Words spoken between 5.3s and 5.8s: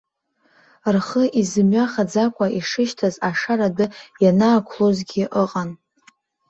ыҟан.